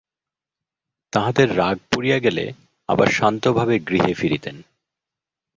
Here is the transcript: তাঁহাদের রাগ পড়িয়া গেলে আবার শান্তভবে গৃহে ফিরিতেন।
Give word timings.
তাঁহাদের 1.13 1.47
রাগ 1.57 1.77
পড়িয়া 1.91 2.19
গেলে 2.19 2.45
আবার 2.89 3.07
শান্তভবে 3.07 3.75
গৃহে 3.79 4.13
ফিরিতেন। 4.13 4.55